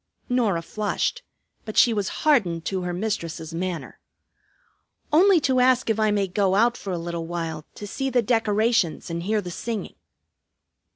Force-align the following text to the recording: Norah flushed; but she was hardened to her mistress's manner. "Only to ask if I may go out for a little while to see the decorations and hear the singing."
Norah 0.29 0.63
flushed; 0.63 1.21
but 1.63 1.77
she 1.77 1.93
was 1.93 2.09
hardened 2.25 2.65
to 2.65 2.81
her 2.81 2.91
mistress's 2.91 3.53
manner. 3.53 3.99
"Only 5.13 5.39
to 5.41 5.59
ask 5.59 5.91
if 5.91 5.99
I 5.99 6.09
may 6.09 6.25
go 6.27 6.55
out 6.55 6.75
for 6.75 6.91
a 6.91 6.97
little 6.97 7.27
while 7.27 7.67
to 7.75 7.85
see 7.85 8.09
the 8.09 8.23
decorations 8.23 9.11
and 9.11 9.21
hear 9.21 9.41
the 9.41 9.51
singing." 9.51 9.93